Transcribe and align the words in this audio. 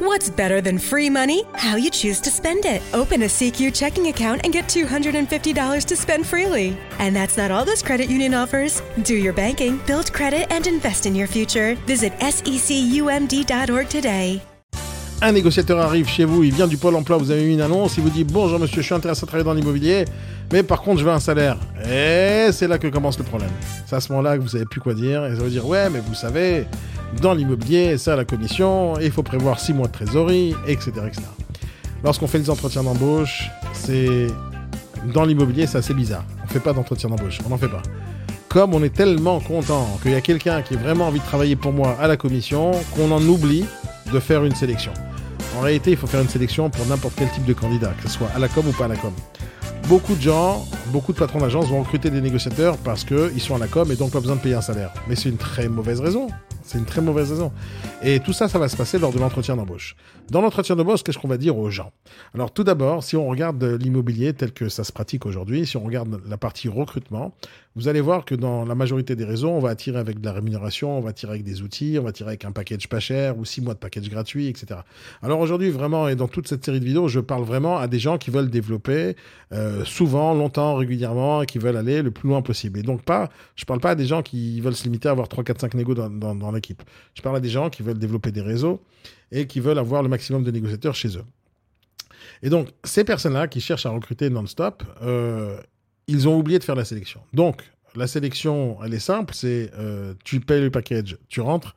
What's 0.00 0.30
better 0.30 0.60
than 0.60 0.78
free 0.78 1.10
money? 1.10 1.42
How 1.54 1.74
you 1.74 1.90
choose 1.90 2.20
to 2.20 2.30
spend 2.30 2.64
it. 2.64 2.82
Open 2.94 3.22
a 3.22 3.26
CQ 3.26 3.74
checking 3.74 4.06
account 4.06 4.42
and 4.44 4.52
get 4.52 4.66
$250 4.68 5.84
to 5.86 5.96
spend 5.96 6.24
freely. 6.24 6.76
And 7.00 7.16
that's 7.16 7.36
not 7.36 7.50
all 7.50 7.64
this 7.64 7.82
credit 7.82 8.08
union 8.08 8.32
offers. 8.32 8.80
Do 9.02 9.16
your 9.16 9.32
banking, 9.32 9.80
build 9.88 10.12
credit, 10.12 10.52
and 10.52 10.68
invest 10.68 11.04
in 11.06 11.16
your 11.16 11.26
future. 11.26 11.74
Visit 11.86 12.12
secumd.org 12.20 13.88
today. 13.88 14.40
Un 15.20 15.32
négociateur 15.32 15.80
arrive 15.80 16.06
chez 16.08 16.24
vous, 16.24 16.44
il 16.44 16.54
vient 16.54 16.68
du 16.68 16.76
Pôle 16.76 16.94
emploi, 16.94 17.16
vous 17.16 17.32
avez 17.32 17.44
mis 17.44 17.54
une 17.54 17.60
annonce, 17.60 17.96
il 17.96 18.04
vous 18.04 18.10
dit 18.10 18.22
Bonjour 18.22 18.60
monsieur, 18.60 18.82
je 18.82 18.86
suis 18.86 18.94
intéressé 18.94 19.24
à 19.24 19.26
travailler 19.26 19.44
dans 19.44 19.54
l'immobilier, 19.54 20.04
mais 20.52 20.62
par 20.62 20.80
contre 20.80 21.00
je 21.00 21.04
veux 21.04 21.10
un 21.10 21.18
salaire. 21.18 21.58
Et 21.90 22.52
c'est 22.52 22.68
là 22.68 22.78
que 22.78 22.86
commence 22.86 23.18
le 23.18 23.24
problème. 23.24 23.50
C'est 23.88 23.96
à 23.96 24.00
ce 24.00 24.12
moment-là 24.12 24.36
que 24.36 24.42
vous 24.42 24.48
savez 24.48 24.64
plus 24.64 24.80
quoi 24.80 24.94
dire, 24.94 25.26
et 25.26 25.34
ça 25.34 25.42
veut 25.42 25.50
dire 25.50 25.66
Ouais, 25.66 25.90
mais 25.90 25.98
vous 25.98 26.14
savez, 26.14 26.66
dans 27.20 27.34
l'immobilier, 27.34 27.98
ça 27.98 28.16
la 28.16 28.24
commission, 28.24 28.98
il 29.00 29.10
faut 29.10 29.22
prévoir 29.22 29.58
6 29.58 29.72
mois 29.72 29.86
de 29.86 29.92
trésorerie, 29.92 30.54
etc. 30.66 30.92
Lorsqu'on 32.04 32.26
fait 32.26 32.38
les 32.38 32.50
entretiens 32.50 32.82
d'embauche, 32.82 33.50
c'est. 33.72 34.26
Dans 35.14 35.24
l'immobilier, 35.24 35.66
c'est 35.66 35.78
assez 35.78 35.94
bizarre. 35.94 36.24
On 36.44 36.48
fait 36.48 36.60
pas 36.60 36.72
d'entretien 36.72 37.08
d'embauche, 37.08 37.38
on 37.46 37.50
n'en 37.50 37.58
fait 37.58 37.68
pas. 37.68 37.82
Comme 38.48 38.74
on 38.74 38.82
est 38.82 38.94
tellement 38.94 39.40
content 39.40 39.86
qu'il 40.02 40.12
y 40.12 40.14
a 40.14 40.20
quelqu'un 40.20 40.62
qui 40.62 40.74
a 40.74 40.78
vraiment 40.78 41.08
envie 41.08 41.20
de 41.20 41.24
travailler 41.24 41.54
pour 41.54 41.72
moi 41.72 41.96
à 42.00 42.08
la 42.08 42.16
commission, 42.16 42.72
qu'on 42.94 43.10
en 43.10 43.22
oublie 43.22 43.64
de 44.12 44.18
faire 44.20 44.44
une 44.44 44.54
sélection. 44.54 44.92
En 45.56 45.60
réalité, 45.60 45.92
il 45.92 45.96
faut 45.96 46.06
faire 46.06 46.20
une 46.20 46.28
sélection 46.28 46.70
pour 46.70 46.84
n'importe 46.86 47.14
quel 47.16 47.30
type 47.30 47.44
de 47.44 47.52
candidat, 47.52 47.92
que 48.00 48.08
ce 48.08 48.16
soit 48.16 48.28
à 48.34 48.38
la 48.38 48.48
com 48.48 48.66
ou 48.66 48.72
pas 48.72 48.86
à 48.86 48.88
la 48.88 48.96
com. 48.96 49.12
Beaucoup 49.88 50.14
de 50.14 50.20
gens, 50.20 50.66
beaucoup 50.92 51.12
de 51.12 51.18
patrons 51.18 51.40
d'agence 51.40 51.66
vont 51.66 51.80
recruter 51.80 52.10
des 52.10 52.20
négociateurs 52.20 52.76
parce 52.78 53.04
qu'ils 53.04 53.40
sont 53.40 53.54
à 53.54 53.58
la 53.58 53.66
com 53.66 53.90
et 53.90 53.96
donc 53.96 54.10
pas 54.10 54.20
besoin 54.20 54.36
de 54.36 54.40
payer 54.40 54.54
un 54.54 54.60
salaire. 54.60 54.92
Mais 55.08 55.16
c'est 55.16 55.28
une 55.28 55.36
très 55.36 55.68
mauvaise 55.68 56.00
raison. 56.00 56.28
C'est 56.68 56.76
une 56.76 56.84
très 56.84 57.00
mauvaise 57.00 57.30
raison. 57.30 57.50
Et 58.02 58.20
tout 58.20 58.34
ça, 58.34 58.46
ça 58.46 58.58
va 58.58 58.68
se 58.68 58.76
passer 58.76 58.98
lors 58.98 59.10
de 59.10 59.18
l'entretien 59.18 59.56
d'embauche. 59.56 59.96
Dans 60.28 60.42
l'entretien 60.42 60.76
d'embauche, 60.76 61.02
qu'est-ce 61.02 61.16
qu'on 61.16 61.26
va 61.26 61.38
dire 61.38 61.56
aux 61.56 61.70
gens? 61.70 61.92
Alors 62.34 62.50
tout 62.50 62.62
d'abord, 62.62 63.02
si 63.02 63.16
on 63.16 63.26
regarde 63.26 63.64
l'immobilier 63.64 64.34
tel 64.34 64.52
que 64.52 64.68
ça 64.68 64.84
se 64.84 64.92
pratique 64.92 65.24
aujourd'hui, 65.24 65.64
si 65.64 65.78
on 65.78 65.84
regarde 65.84 66.20
la 66.28 66.36
partie 66.36 66.68
recrutement, 66.68 67.32
vous 67.78 67.86
allez 67.86 68.00
voir 68.00 68.24
que 68.24 68.34
dans 68.34 68.64
la 68.64 68.74
majorité 68.74 69.14
des 69.14 69.24
réseaux, 69.24 69.50
on 69.50 69.60
va 69.60 69.68
attirer 69.70 70.00
avec 70.00 70.20
de 70.20 70.26
la 70.26 70.32
rémunération, 70.32 70.98
on 70.98 71.00
va 71.00 71.10
attirer 71.10 71.30
avec 71.30 71.44
des 71.44 71.62
outils, 71.62 71.96
on 72.00 72.02
va 72.02 72.08
attirer 72.08 72.30
avec 72.30 72.44
un 72.44 72.50
package 72.50 72.88
pas 72.88 72.98
cher 72.98 73.38
ou 73.38 73.44
six 73.44 73.60
mois 73.60 73.72
de 73.72 73.78
package 73.78 74.10
gratuit, 74.10 74.48
etc. 74.48 74.80
Alors 75.22 75.38
aujourd'hui, 75.38 75.70
vraiment, 75.70 76.08
et 76.08 76.16
dans 76.16 76.26
toute 76.26 76.48
cette 76.48 76.64
série 76.64 76.80
de 76.80 76.84
vidéos, 76.84 77.06
je 77.06 77.20
parle 77.20 77.44
vraiment 77.44 77.78
à 77.78 77.86
des 77.86 78.00
gens 78.00 78.18
qui 78.18 78.32
veulent 78.32 78.50
développer 78.50 79.14
euh, 79.52 79.84
souvent, 79.84 80.34
longtemps, 80.34 80.74
régulièrement, 80.74 81.42
et 81.42 81.46
qui 81.46 81.60
veulent 81.60 81.76
aller 81.76 82.02
le 82.02 82.10
plus 82.10 82.28
loin 82.28 82.42
possible. 82.42 82.80
Et 82.80 82.82
donc 82.82 83.02
pas, 83.02 83.28
je 83.54 83.64
parle 83.64 83.78
pas 83.78 83.90
à 83.90 83.94
des 83.94 84.06
gens 84.06 84.22
qui 84.22 84.60
veulent 84.60 84.74
se 84.74 84.82
limiter 84.82 85.08
à 85.08 85.12
avoir 85.12 85.28
3, 85.28 85.44
4, 85.44 85.60
5 85.60 85.74
négos 85.74 85.94
dans, 85.94 86.50
l'équipe. 86.50 86.82
Je 87.14 87.22
parle 87.22 87.36
à 87.36 87.40
des 87.40 87.48
gens 87.48 87.70
qui 87.70 87.84
veulent 87.84 88.00
développer 88.00 88.32
des 88.32 88.42
réseaux 88.42 88.82
et 89.30 89.46
qui 89.46 89.60
veulent 89.60 89.78
avoir 89.78 90.02
le 90.02 90.08
maximum 90.08 90.42
de 90.42 90.50
négociateurs 90.50 90.96
chez 90.96 91.16
eux. 91.16 91.24
Et 92.42 92.50
donc, 92.50 92.70
ces 92.82 93.04
personnes-là 93.04 93.46
qui 93.46 93.60
cherchent 93.60 93.86
à 93.86 93.90
recruter 93.90 94.30
non-stop, 94.30 94.82
euh, 95.02 95.60
ils 96.08 96.26
ont 96.26 96.36
oublié 96.36 96.58
de 96.58 96.64
faire 96.64 96.74
la 96.74 96.84
sélection. 96.84 97.20
Donc, 97.32 97.62
la 97.94 98.06
sélection, 98.06 98.78
elle 98.84 98.94
est 98.94 98.98
simple, 98.98 99.34
c'est 99.34 99.70
euh, 99.78 100.14
tu 100.24 100.40
payes 100.40 100.62
le 100.62 100.70
package, 100.70 101.16
tu 101.28 101.40
rentres, 101.40 101.76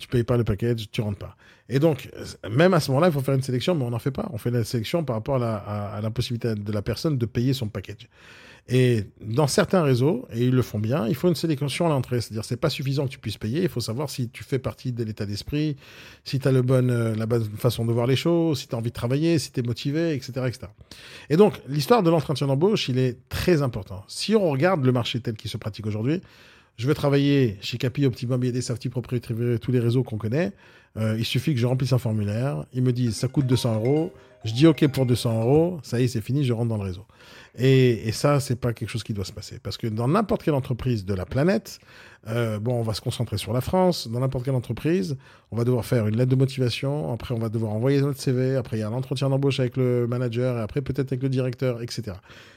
tu 0.00 0.08
payes 0.08 0.24
pas 0.24 0.36
le 0.36 0.44
package, 0.44 0.90
tu 0.90 1.00
rentres 1.00 1.18
pas. 1.18 1.36
Et 1.68 1.78
donc, 1.78 2.10
même 2.50 2.74
à 2.74 2.80
ce 2.80 2.90
moment-là, 2.90 3.08
il 3.08 3.12
faut 3.12 3.20
faire 3.20 3.34
une 3.34 3.42
sélection, 3.42 3.76
mais 3.76 3.84
on 3.84 3.90
n'en 3.90 4.00
fait 4.00 4.10
pas. 4.10 4.28
On 4.32 4.38
fait 4.38 4.50
la 4.50 4.64
sélection 4.64 5.04
par 5.04 5.14
rapport 5.14 5.36
à 5.40 6.00
la, 6.02 6.10
possibilité 6.10 6.56
de 6.56 6.72
la 6.72 6.82
personne 6.82 7.16
de 7.16 7.26
payer 7.26 7.52
son 7.52 7.68
package. 7.68 8.08
Et 8.68 9.04
dans 9.20 9.46
certains 9.46 9.82
réseaux, 9.82 10.26
et 10.32 10.44
ils 10.44 10.54
le 10.54 10.62
font 10.62 10.78
bien, 10.78 11.06
il 11.08 11.14
faut 11.14 11.28
une 11.28 11.34
sélection 11.34 11.86
à 11.86 11.88
l'entrée. 11.88 12.20
C'est-à-dire, 12.20 12.44
c'est 12.44 12.56
pas 12.56 12.70
suffisant 12.70 13.06
que 13.06 13.10
tu 13.10 13.18
puisses 13.18 13.38
payer. 13.38 13.62
Il 13.62 13.68
faut 13.68 13.80
savoir 13.80 14.10
si 14.10 14.28
tu 14.28 14.44
fais 14.44 14.58
partie 14.58 14.92
de 14.92 15.02
l'état 15.04 15.26
d'esprit, 15.26 15.76
si 16.24 16.38
tu 16.38 16.48
as 16.48 16.52
le 16.52 16.62
bon, 16.62 16.88
euh, 16.90 17.14
la 17.14 17.26
bonne 17.26 17.44
façon 17.56 17.84
de 17.84 17.92
voir 17.92 18.06
les 18.06 18.16
choses, 18.16 18.60
si 18.60 18.68
tu 18.68 18.74
as 18.74 18.78
envie 18.78 18.90
de 18.90 18.94
travailler, 18.94 19.38
si 19.38 19.52
tu 19.52 19.60
es 19.60 19.62
motivé, 19.62 20.14
etc., 20.14 20.32
etc. 20.46 20.58
Et 21.30 21.36
donc, 21.36 21.60
l'histoire 21.68 22.02
de 22.02 22.10
l'entretien 22.10 22.46
d'embauche, 22.46 22.88
il 22.88 22.98
est 22.98 23.18
très 23.28 23.62
important. 23.62 24.04
Si 24.08 24.34
on 24.34 24.50
regarde 24.50 24.84
le 24.84 24.92
marché 24.92 25.20
tel 25.20 25.34
qu'il 25.34 25.50
se 25.50 25.56
pratique 25.56 25.86
aujourd'hui, 25.86 26.20
je 26.76 26.86
veux 26.86 26.94
travailler 26.94 27.58
chez 27.60 27.78
Capi, 27.78 28.06
Optimum, 28.06 28.40
des 28.40 28.60
Safety, 28.62 28.88
Propriété, 28.88 29.34
tous 29.58 29.72
les 29.72 29.80
réseaux 29.80 30.02
qu'on 30.02 30.16
connaît. 30.16 30.52
Euh, 30.96 31.16
il 31.18 31.24
suffit 31.24 31.54
que 31.54 31.60
je 31.60 31.66
remplisse 31.66 31.92
un 31.92 31.98
formulaire. 31.98 32.64
Ils 32.72 32.82
me 32.82 32.92
disent 32.92 33.16
ça 33.16 33.28
coûte 33.28 33.46
200 33.46 33.76
euros. 33.76 34.12
Je 34.44 34.52
dis 34.52 34.66
OK 34.66 34.86
pour 34.88 35.06
200 35.06 35.42
euros. 35.42 35.80
Ça 35.82 36.00
y 36.00 36.04
est, 36.04 36.08
c'est 36.08 36.20
fini, 36.20 36.44
je 36.44 36.52
rentre 36.52 36.68
dans 36.68 36.78
le 36.78 36.84
réseau. 36.84 37.06
Et, 37.58 38.08
et 38.08 38.12
ça, 38.12 38.40
c'est 38.40 38.56
pas 38.56 38.72
quelque 38.72 38.88
chose 38.88 39.02
qui 39.02 39.12
doit 39.12 39.24
se 39.24 39.32
passer. 39.32 39.58
Parce 39.62 39.76
que 39.76 39.86
dans 39.86 40.08
n'importe 40.08 40.42
quelle 40.42 40.54
entreprise 40.54 41.04
de 41.04 41.14
la 41.14 41.26
planète, 41.26 41.78
euh, 42.28 42.58
bon, 42.58 42.74
on 42.74 42.82
va 42.82 42.94
se 42.94 43.00
concentrer 43.00 43.38
sur 43.38 43.52
la 43.52 43.60
France. 43.60 44.08
Dans 44.08 44.20
n'importe 44.20 44.44
quelle 44.44 44.54
entreprise, 44.54 45.16
on 45.50 45.56
va 45.56 45.64
devoir 45.64 45.84
faire 45.84 46.06
une 46.06 46.16
lettre 46.16 46.30
de 46.30 46.36
motivation. 46.36 47.12
Après, 47.12 47.34
on 47.34 47.38
va 47.38 47.48
devoir 47.48 47.72
envoyer 47.72 48.00
notre 48.00 48.20
CV. 48.20 48.56
Après, 48.56 48.76
il 48.76 48.80
y 48.80 48.82
a 48.82 48.88
un 48.88 48.92
entretien 48.92 49.28
d'embauche 49.28 49.60
avec 49.60 49.76
le 49.76 50.06
manager. 50.06 50.56
Et 50.56 50.60
après, 50.60 50.80
peut-être 50.80 51.12
avec 51.12 51.22
le 51.22 51.28
directeur, 51.28 51.82
etc. 51.82 52.16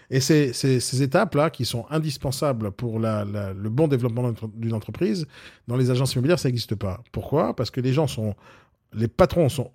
Et 0.10 0.20
c'est 0.20 0.54
ces 0.54 1.02
étapes-là 1.02 1.50
qui 1.50 1.66
sont 1.66 1.86
indispensables 1.90 2.72
pour 2.72 3.00
le 3.00 3.70
bon 3.70 3.88
développement 3.88 4.34
d'une 4.54 4.74
entreprise. 4.74 5.28
Dans 5.68 5.78
les 5.78 5.90
agences 5.92 6.14
immobilières, 6.14 6.40
ça 6.40 6.50
n'existe 6.50 6.76
pas. 6.76 7.02
Pourquoi? 7.12 7.56
Parce 7.56 7.72
que 7.72 7.82
les 7.82 7.94
gens 7.94 8.08
sont, 8.08 8.36
les 8.94 9.08
patrons 9.08 9.50
sont 9.50 9.72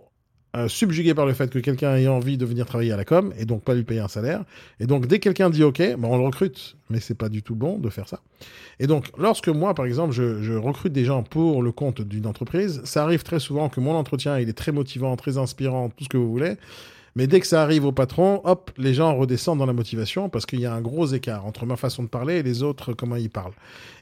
euh, 0.56 0.66
subjugué 0.66 1.14
par 1.14 1.26
le 1.26 1.34
fait 1.34 1.50
que 1.50 1.59
quelqu'un 1.59 1.97
ait 1.97 2.09
envie 2.09 2.38
de 2.38 2.47
venir 2.47 2.64
travailler 2.64 2.92
à 2.92 2.97
la 2.97 3.04
com 3.04 3.34
et 3.38 3.44
donc 3.44 3.62
pas 3.62 3.75
lui 3.75 3.84
payer 3.84 4.00
un 4.00 4.09
salaire. 4.09 4.44
Et 4.81 4.86
donc 4.86 5.06
dès 5.06 5.19
que 5.19 5.25
quelqu'un 5.25 5.50
dit 5.50 5.62
OK, 5.62 5.78
ben 5.78 6.04
on 6.04 6.16
le 6.16 6.25
recrute, 6.25 6.76
mais 6.88 7.00
c'est 7.00 7.14
pas 7.14 7.28
du 7.28 7.42
tout 7.42 7.54
bon 7.54 7.78
de 7.78 7.91
faire 7.91 8.09
ça. 8.09 8.20
Et 8.81 8.87
donc 8.87 9.06
lorsque 9.19 9.48
moi 9.48 9.75
par 9.75 9.84
exemple 9.84 10.12
je, 10.12 10.42
je 10.42 10.54
recrute 10.54 10.92
des 10.92 11.04
gens 11.04 11.22
pour 11.22 11.62
le 11.62 11.70
compte 11.70 12.00
d'une 12.00 12.26
entreprise, 12.26 12.81
ça 12.84 13.03
arrive 13.03 13.22
très 13.25 13.41
souvent 13.41 13.69
que 13.69 13.81
mon 13.81 13.92
entretien 13.92 14.38
il 14.38 14.48
est 14.48 14.56
très 14.56 14.72
motivant, 14.72 15.14
très 15.16 15.37
inspirant, 15.37 15.91
tout 15.91 16.04
ce 16.04 16.08
que 16.08 16.16
vous 16.16 16.31
voulez. 16.31 16.56
Mais 17.18 17.26
dès 17.26 17.40
que 17.40 17.48
ça 17.48 17.64
arrive 17.64 17.84
au 17.84 17.90
patron, 17.90 18.40
hop, 18.44 18.70
les 18.78 18.94
gens 18.94 19.12
redescendent 19.16 19.58
dans 19.58 19.66
la 19.66 19.72
motivation 19.72 20.28
parce 20.28 20.46
qu'il 20.46 20.60
y 20.60 20.66
a 20.66 20.72
un 20.72 20.80
gros 20.80 21.04
écart 21.08 21.46
entre 21.46 21.66
ma 21.66 21.74
façon 21.74 22.04
de 22.04 22.08
parler 22.08 22.36
et 22.36 22.42
les 22.44 22.62
autres, 22.62 22.92
comment 22.92 23.16
ils 23.16 23.28
parlent. 23.28 23.54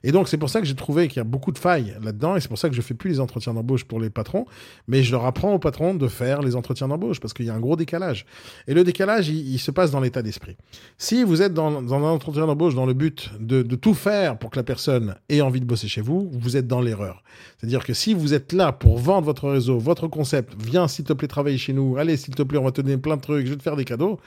Et 0.05 0.13
donc, 0.13 0.29
c'est 0.29 0.37
pour 0.37 0.51
ça 0.51 0.61
que 0.61 0.67
j'ai 0.67 0.75
trouvé 0.75 1.09
qu'il 1.09 1.17
y 1.17 1.21
a 1.21 1.25
beaucoup 1.25 1.51
de 1.51 1.57
failles 1.57 1.97
là-dedans 2.03 2.37
et 2.37 2.43
c'est 2.43 2.49
pour 2.49 2.59
ça 2.59 2.69
que 2.69 2.75
je 2.75 2.83
fais 2.83 2.93
plus 2.93 3.09
les 3.09 3.19
entretiens 3.19 3.55
d'embauche 3.55 3.85
pour 3.85 4.01
les 4.01 4.11
patrons, 4.11 4.45
mais 4.87 5.03
je 5.03 5.13
leur 5.13 5.25
apprends 5.25 5.55
aux 5.55 5.59
patrons 5.59 5.95
de 5.95 6.09
faire 6.09 6.43
les 6.43 6.57
entretiens 6.57 6.89
d'embauche 6.89 7.19
parce 7.19 7.33
qu'il 7.33 7.47
y 7.47 7.49
a 7.49 7.55
un 7.55 7.59
gros 7.59 7.75
décalage. 7.75 8.27
Et 8.69 8.75
le 8.75 8.85
décalage, 8.85 9.31
il, 9.31 9.59
se 9.59 9.71
passe 9.71 9.91
dans 9.91 10.01
l'état 10.01 10.21
d'esprit. 10.21 10.59
Si 10.99 11.25
vous 11.25 11.41
êtes 11.41 11.55
dans, 11.55 11.81
dans 11.81 11.95
un 11.95 12.11
entretien 12.11 12.47
d'embauche 12.47 12.75
dans 12.75 12.85
le 12.85 12.93
but 12.93 13.31
de, 13.41 13.63
de 13.63 13.77
tout 13.77 13.95
faire 13.95 14.37
pour 14.39 14.51
que 14.51 14.59
la 14.59 14.63
personne 14.63 15.15
ait 15.31 15.41
envie 15.41 15.61
de 15.61 15.65
bosser 15.65 15.89
chez 15.89 16.03
vous, 16.03 16.29
vous 16.35 16.59
êtes 16.59 16.67
dans 16.67 16.83
l'erreur. 16.83 17.23
C'est-à-dire 17.57 17.83
que 17.83 17.95
si 17.95 18.13
vous 18.13 18.35
êtes 18.35 18.53
là 18.53 18.73
pour 18.73 18.99
vendre 18.99 19.25
votre 19.25 19.49
réseau, 19.49 19.79
votre 19.79 20.07
concept, 20.07 20.53
viens 20.63 20.87
s'il 20.87 21.07
te 21.07 21.15
plaît 21.15 21.29
travailler 21.29 21.57
chez 21.57 21.73
nous, 21.73 21.97
allez 21.97 22.19
s'il 22.19 22.35
te 22.35 22.43
plaît, 22.43 22.59
on 22.59 22.65
va 22.65 22.73
te 22.73 22.83
donner 22.83 22.99
plein 23.07 23.17
de 23.17 23.23
trucs, 23.23 23.47
je 23.47 23.53
vais 23.53 23.57
te 23.57 23.63
faire 23.63 23.77
des 23.77 23.85
cadeaux. 23.85 24.19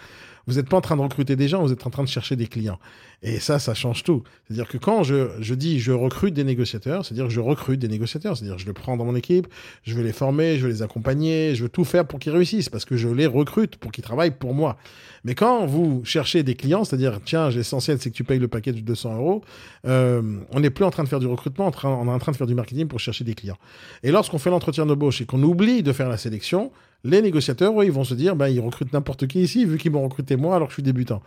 Vous 0.48 0.56
n'êtes 0.56 0.70
pas 0.70 0.78
en 0.78 0.82
train 0.82 0.96
de 0.96 1.02
recruter 1.02 1.36
des 1.36 1.48
gens, 1.48 1.62
vous 1.62 1.72
êtes 1.72 1.86
en 1.86 1.92
train 1.92 2.04
de 2.04 2.08
chercher 2.08 2.36
des 2.36 2.48
clients. 2.48 2.80
Et 3.22 3.40
ça, 3.40 3.60
ça 3.60 3.74
change 3.74 4.04
tout. 4.04 4.24
C'est-à-dire 4.48 4.68
que 4.68 4.78
quand 4.78 5.04
je, 5.04 5.28
je 5.42 5.54
dis 5.54 5.80
je 5.80 5.92
recrute 5.92 6.34
des 6.34 6.46
négociateurs, 6.46 7.06
c'est-à-dire 7.06 7.26
que 7.26 7.34
je 7.34 7.42
recrute 7.42 7.80
des 7.80 7.90
négociateurs, 7.90 8.36
c'est-à-dire 8.36 8.58
je 8.58 8.66
les 8.66 8.74
prends 8.74 8.98
dans 8.98 9.06
mon 9.06 9.16
équipe, 9.16 9.48
je 9.84 9.94
veux 9.94 10.02
les 10.02 10.14
former, 10.14 10.58
je 10.58 10.64
veux 10.64 10.70
les 10.70 10.82
accompagner, 10.82 11.54
je 11.54 11.64
veux 11.64 11.70
tout 11.70 11.84
faire 11.84 12.08
pour 12.08 12.20
qu'ils 12.20 12.32
réussissent, 12.32 12.70
parce 12.70 12.86
que 12.86 12.96
je 12.98 13.10
les 13.10 13.28
recrute 13.28 13.76
pour 13.76 13.92
qu'ils 13.92 14.04
travaillent 14.04 14.32
pour 14.32 14.56
moi. 14.56 14.78
Mais 15.24 15.36
quand 15.36 15.66
vous 15.66 16.02
cherchez 16.06 16.42
des 16.42 16.56
clients, 16.56 16.84
c'est-à-dire, 16.86 17.20
tiens, 17.24 17.50
l'essentiel, 17.50 17.98
c'est 18.00 18.10
que 18.10 18.16
tu 18.16 18.24
payes 18.24 18.40
le 18.40 18.48
paquet 18.48 18.72
de 18.72 18.80
200 18.80 19.18
euros, 19.18 19.44
euh, 19.86 20.40
on 20.52 20.62
n'est 20.62 20.70
plus 20.70 20.86
en 20.86 20.92
train 20.92 21.04
de 21.04 21.10
faire 21.10 21.20
du 21.20 21.28
recrutement, 21.28 21.72
on 21.84 22.08
est 22.08 22.10
en 22.10 22.20
train 22.20 22.32
de 22.32 22.38
faire 22.38 22.48
du 22.48 22.56
marketing 22.56 22.88
pour 22.88 23.00
chercher 23.00 23.24
des 23.24 23.36
clients. 23.36 23.58
Et 24.02 24.12
lorsqu'on 24.12 24.40
fait 24.40 24.50
l'entretien 24.50 24.86
d'embauche 24.88 25.22
et 25.22 25.26
qu'on 25.26 25.44
oublie 25.44 25.84
de 25.84 25.92
faire 25.92 26.10
la 26.10 26.18
sélection, 26.18 26.72
les 27.04 27.22
négociateurs, 27.22 27.84
ils 27.84 27.92
vont 27.92 28.04
se 28.04 28.14
dire, 28.14 28.36
ben, 28.36 28.48
ils 28.48 28.60
recrutent 28.60 28.94
n'importe 28.94 29.28
qui 29.28 29.42
ici, 29.42 29.66
vu 29.66 29.78
qu'ils 29.78 29.92
m'ont 29.92 30.04
recruté 30.04 30.36
moi 30.36 30.56
alors 30.56 30.68
que 30.68 30.72
je 30.72 30.76
suis 30.76 30.84
débutant. 30.84 31.22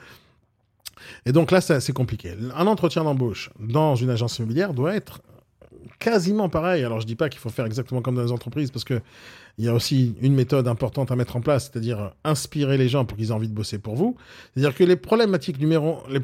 Et 1.26 1.32
donc 1.32 1.50
là, 1.50 1.60
c'est 1.60 1.92
compliqué. 1.92 2.34
Un 2.54 2.66
entretien 2.66 3.04
d'embauche 3.04 3.50
dans 3.58 3.96
une 3.96 4.10
agence 4.10 4.38
immobilière 4.38 4.74
doit 4.74 4.94
être 4.94 5.20
quasiment 5.98 6.48
pareil. 6.48 6.84
Alors 6.84 7.00
je 7.00 7.06
dis 7.06 7.16
pas 7.16 7.28
qu'il 7.28 7.40
faut 7.40 7.50
faire 7.50 7.66
exactement 7.66 8.02
comme 8.02 8.14
dans 8.14 8.24
les 8.24 8.32
entreprises 8.32 8.70
parce 8.70 8.84
que 8.84 9.00
il 9.58 9.64
y 9.66 9.68
a 9.68 9.74
aussi 9.74 10.14
une 10.22 10.34
méthode 10.34 10.66
importante 10.66 11.10
à 11.10 11.16
mettre 11.16 11.36
en 11.36 11.40
place, 11.40 11.70
c'est-à-dire 11.70 12.12
inspirer 12.24 12.78
les 12.78 12.88
gens 12.88 13.04
pour 13.04 13.18
qu'ils 13.18 13.28
aient 13.28 13.32
envie 13.32 13.48
de 13.48 13.54
bosser 13.54 13.78
pour 13.78 13.94
vous. 13.94 14.16
C'est-à-dire 14.54 14.74
que 14.74 14.82
les 14.82 14.96
problématiques 14.96 15.60
numéro, 15.60 15.98
les, 16.08 16.20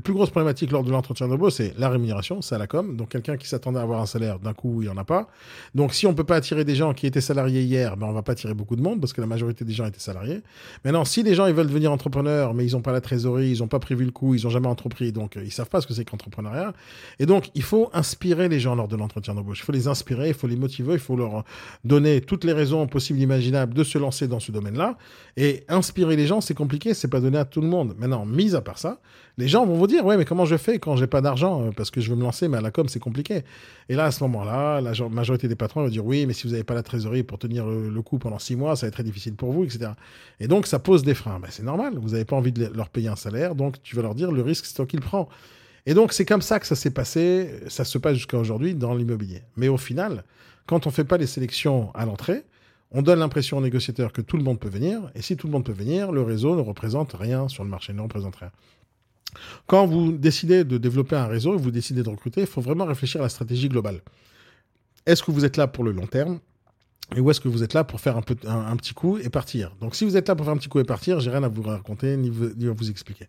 plus 0.00 0.14
grosses 0.14 0.30
problématiques 0.30 0.70
lors 0.70 0.82
de 0.82 0.90
l'entretien 0.90 1.28
d'embauche, 1.28 1.54
c'est 1.54 1.78
la 1.78 1.90
rémunération, 1.90 2.40
c'est 2.40 2.56
la 2.56 2.66
com. 2.66 2.96
Donc 2.96 3.10
quelqu'un 3.10 3.36
qui 3.36 3.46
s'attendait 3.46 3.78
à 3.78 3.82
avoir 3.82 4.00
un 4.00 4.06
salaire, 4.06 4.38
d'un 4.38 4.54
coup, 4.54 4.80
il 4.80 4.86
y 4.86 4.88
en 4.88 4.96
a 4.96 5.04
pas. 5.04 5.28
Donc 5.74 5.92
si 5.92 6.06
on 6.06 6.14
peut 6.14 6.24
pas 6.24 6.36
attirer 6.36 6.64
des 6.64 6.74
gens 6.74 6.94
qui 6.94 7.06
étaient 7.06 7.20
salariés 7.20 7.62
hier, 7.62 7.96
ben 7.96 8.06
on 8.06 8.12
va 8.12 8.22
pas 8.22 8.32
attirer 8.32 8.54
beaucoup 8.54 8.76
de 8.76 8.82
monde 8.82 9.00
parce 9.00 9.12
que 9.12 9.20
la 9.20 9.26
majorité 9.26 9.64
des 9.66 9.72
gens 9.72 9.84
étaient 9.84 10.00
salariés. 10.00 10.40
Maintenant, 10.84 11.04
si 11.04 11.22
les 11.22 11.34
gens 11.34 11.46
ils 11.46 11.54
veulent 11.54 11.66
devenir 11.66 11.92
entrepreneurs, 11.92 12.54
mais 12.54 12.64
ils 12.64 12.74
ont 12.74 12.82
pas 12.82 12.92
la 12.92 13.02
trésorerie, 13.02 13.50
ils 13.50 13.62
ont 13.62 13.68
pas 13.68 13.80
prévu 13.80 14.06
le 14.06 14.12
coup, 14.12 14.34
ils 14.34 14.46
ont 14.46 14.50
jamais 14.50 14.68
entrepris, 14.68 15.12
donc 15.12 15.36
euh, 15.36 15.44
ils 15.44 15.52
savent 15.52 15.68
pas 15.68 15.82
ce 15.82 15.86
que 15.86 15.92
c'est 15.92 16.06
qu'entrepreneuriat. 16.06 16.72
Et 17.18 17.26
donc 17.26 17.50
il 17.54 17.62
faut 17.62 17.90
inspirer 17.92 18.48
les 18.48 18.60
gens 18.60 18.74
lors 18.74 18.88
de 18.92 18.96
l'entretien 18.96 19.34
d'embauche. 19.34 19.60
Il 19.60 19.64
faut 19.64 19.72
les 19.72 19.88
inspirer, 19.88 20.28
il 20.28 20.34
faut 20.34 20.46
les 20.46 20.56
motiver, 20.56 20.94
il 20.94 20.98
faut 20.98 21.16
leur 21.16 21.44
donner 21.84 22.20
toutes 22.20 22.44
les 22.44 22.52
raison 22.52 22.86
possible, 22.86 23.18
imaginable 23.18 23.74
de 23.74 23.84
se 23.84 23.98
lancer 23.98 24.28
dans 24.28 24.40
ce 24.40 24.52
domaine-là. 24.52 24.96
Et 25.36 25.64
inspirer 25.68 26.16
les 26.16 26.26
gens, 26.26 26.40
c'est 26.40 26.54
compliqué, 26.54 26.94
c'est 26.94 27.08
pas 27.08 27.20
donné 27.20 27.38
à 27.38 27.44
tout 27.44 27.60
le 27.60 27.66
monde. 27.68 27.94
Maintenant, 27.98 28.24
mis 28.26 28.54
à 28.54 28.60
part 28.60 28.78
ça, 28.78 29.00
les 29.38 29.48
gens 29.48 29.64
vont 29.64 29.76
vous 29.76 29.86
dire, 29.86 30.04
ouais, 30.04 30.16
mais 30.16 30.24
comment 30.24 30.44
je 30.44 30.56
fais 30.56 30.78
quand 30.78 30.96
j'ai 30.96 31.06
pas 31.06 31.20
d'argent 31.20 31.62
euh, 31.62 31.70
parce 31.74 31.90
que 31.90 32.00
je 32.00 32.10
veux 32.10 32.16
me 32.16 32.22
lancer, 32.22 32.48
mais 32.48 32.58
à 32.58 32.60
la 32.60 32.70
com, 32.70 32.88
c'est 32.88 32.98
compliqué. 32.98 33.42
Et 33.88 33.94
là, 33.94 34.04
à 34.04 34.10
ce 34.10 34.22
moment-là, 34.24 34.80
la 34.80 34.92
majorité 35.08 35.48
des 35.48 35.56
patrons 35.56 35.82
vont 35.82 35.88
dire, 35.88 36.04
oui, 36.04 36.26
mais 36.26 36.34
si 36.34 36.46
vous 36.46 36.52
n'avez 36.52 36.64
pas 36.64 36.74
la 36.74 36.82
trésorerie 36.82 37.22
pour 37.22 37.38
tenir 37.38 37.66
le, 37.66 38.02
coup 38.02 38.18
pendant 38.18 38.38
six 38.38 38.56
mois, 38.56 38.76
ça 38.76 38.86
va 38.86 38.88
être 38.88 38.94
très 38.94 39.04
difficile 39.04 39.34
pour 39.34 39.52
vous, 39.52 39.64
etc. 39.64 39.92
Et 40.40 40.48
donc, 40.48 40.66
ça 40.66 40.78
pose 40.78 41.02
des 41.02 41.14
freins. 41.14 41.38
Ben, 41.40 41.48
c'est 41.50 41.62
normal. 41.62 41.94
Vous 41.96 42.10
n'avez 42.10 42.24
pas 42.24 42.36
envie 42.36 42.52
de 42.52 42.70
leur 42.74 42.88
payer 42.90 43.08
un 43.08 43.16
salaire, 43.16 43.54
donc 43.54 43.82
tu 43.82 43.96
vas 43.96 44.02
leur 44.02 44.14
dire, 44.14 44.32
le 44.32 44.42
risque, 44.42 44.66
c'est 44.66 44.74
toi 44.74 44.86
qui 44.86 44.96
le 44.96 45.02
prends. 45.02 45.28
Et 45.86 45.94
donc, 45.94 46.12
c'est 46.12 46.24
comme 46.24 46.42
ça 46.42 46.60
que 46.60 46.66
ça 46.66 46.76
s'est 46.76 46.92
passé, 46.92 47.60
ça 47.68 47.84
se 47.84 47.98
passe 47.98 48.14
jusqu'à 48.14 48.38
aujourd'hui 48.38 48.74
dans 48.74 48.94
l'immobilier. 48.94 49.42
Mais 49.56 49.68
au 49.68 49.76
final, 49.76 50.24
quand 50.66 50.86
on 50.86 50.90
ne 50.90 50.94
fait 50.94 51.04
pas 51.04 51.16
les 51.16 51.26
sélections 51.26 51.92
à 51.94 52.06
l'entrée, 52.06 52.44
on 52.92 53.02
donne 53.02 53.18
l'impression 53.18 53.58
aux 53.58 53.62
négociateurs 53.62 54.12
que 54.12 54.20
tout 54.20 54.36
le 54.36 54.44
monde 54.44 54.60
peut 54.60 54.68
venir, 54.68 55.10
et 55.14 55.22
si 55.22 55.36
tout 55.36 55.46
le 55.46 55.52
monde 55.52 55.64
peut 55.64 55.72
venir, 55.72 56.12
le 56.12 56.22
réseau 56.22 56.54
ne 56.54 56.60
représente 56.60 57.14
rien 57.14 57.48
sur 57.48 57.64
le 57.64 57.70
marché, 57.70 57.92
ne 57.92 58.02
représente 58.02 58.36
rien. 58.36 58.52
Quand 59.66 59.86
vous 59.86 60.12
décidez 60.12 60.62
de 60.64 60.76
développer 60.76 61.16
un 61.16 61.26
réseau, 61.26 61.56
vous 61.56 61.70
décidez 61.70 62.02
de 62.02 62.10
recruter, 62.10 62.42
il 62.42 62.46
faut 62.46 62.60
vraiment 62.60 62.84
réfléchir 62.84 63.20
à 63.20 63.24
la 63.24 63.28
stratégie 63.30 63.68
globale. 63.68 64.02
Est-ce 65.06 65.22
que 65.22 65.30
vous 65.30 65.44
êtes 65.44 65.56
là 65.56 65.66
pour 65.66 65.84
le 65.84 65.92
long 65.92 66.06
terme? 66.06 66.38
Et 67.16 67.20
où 67.20 67.30
est-ce 67.30 67.40
que 67.40 67.48
vous 67.48 67.62
êtes 67.62 67.74
là 67.74 67.84
pour 67.84 68.00
faire 68.00 68.16
un, 68.16 68.22
petit 68.22 68.94
coup 68.94 69.18
et 69.18 69.28
partir? 69.28 69.72
Donc, 69.80 69.94
si 69.94 70.04
vous 70.04 70.16
êtes 70.16 70.28
là 70.28 70.34
pour 70.34 70.46
faire 70.46 70.54
un 70.54 70.58
petit 70.58 70.68
coup 70.68 70.80
et 70.80 70.84
partir, 70.84 71.20
j'ai 71.20 71.30
rien 71.30 71.42
à 71.42 71.48
vous 71.48 71.62
raconter 71.62 72.16
ni, 72.16 72.28
à 72.28 72.72
vous 72.72 72.90
expliquer. 72.90 73.28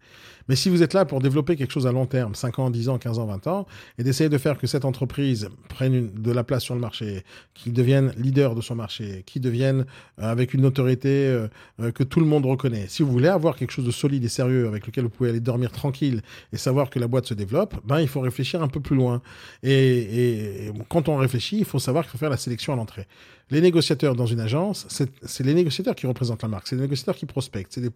Mais 0.50 0.56
si 0.56 0.70
vous 0.70 0.84
êtes 0.84 0.94
là 0.94 1.06
pour 1.06 1.20
développer 1.20 1.56
quelque 1.56 1.72
chose 1.72 1.88
à 1.88 1.92
long 1.92 2.06
terme, 2.06 2.36
5 2.36 2.60
ans, 2.60 2.70
10 2.70 2.90
ans, 2.90 2.98
15 2.98 3.20
ans, 3.20 3.26
20 3.26 3.48
ans, 3.48 3.66
et 3.98 4.04
d'essayer 4.04 4.30
de 4.30 4.38
faire 4.38 4.58
que 4.58 4.68
cette 4.68 4.86
entreprise 4.86 5.50
prenne 5.70 6.12
de 6.14 6.32
la 6.32 6.44
place 6.44 6.64
sur 6.64 6.76
le 6.76 6.82
marché, 6.82 7.24
qu'il 7.54 7.74
devienne 7.74 8.14
leader 8.18 8.56
de 8.56 8.62
son 8.62 8.76
marché, 8.76 9.24
qu'il 9.26 9.42
devienne 9.42 9.86
euh, 10.20 10.32
avec 10.32 10.54
une 10.54 10.66
autorité 10.66 11.28
euh, 11.28 11.48
euh, 11.82 11.92
que 11.92 12.04
tout 12.04 12.20
le 12.20 12.26
monde 12.26 12.46
reconnaît, 12.46 12.86
si 12.88 13.04
vous 13.04 13.12
voulez 13.12 13.30
avoir 13.30 13.56
quelque 13.56 13.72
chose 13.72 13.86
de 13.86 13.92
solide 13.92 14.24
et 14.24 14.30
sérieux 14.30 14.68
avec 14.68 14.86
lequel 14.86 15.06
vous 15.06 15.10
pouvez 15.10 15.30
aller 15.30 15.40
dormir 15.40 15.72
tranquille 15.72 16.22
et 16.52 16.58
savoir 16.58 16.90
que 16.90 17.00
la 17.00 17.08
boîte 17.08 17.26
se 17.26 17.34
développe, 17.34 17.76
ben, 17.86 18.02
il 18.02 18.08
faut 18.08 18.22
réfléchir 18.22 18.62
un 18.62 18.68
peu 18.68 18.80
plus 18.80 18.96
loin. 18.96 19.22
Et, 19.62 20.68
et 20.68 20.72
quand 20.90 21.08
on 21.10 21.18
réfléchit, 21.18 21.60
il 21.60 21.66
faut 21.66 21.80
savoir 21.80 22.04
qu'il 22.04 22.12
faut 22.12 22.18
faire 22.18 22.30
la 22.30 22.38
sélection 22.38 22.74
à 22.74 22.76
l'entrée. 22.76 23.08
Les 23.54 23.62
négociateurs 23.62 24.16
dans 24.16 24.26
une 24.26 24.40
agence, 24.40 24.88
c'est 24.90 25.44
les 25.44 25.54
négociateurs 25.54 25.94
qui 25.94 26.08
représentent 26.08 26.42
la 26.42 26.48
marque, 26.48 26.68
c'est 26.68 26.76
les 26.76 26.82
négociateurs 26.82 27.16
qui 27.16 27.28
prospectent, 27.28 27.72
c'est 27.72 27.82
les 27.82 27.92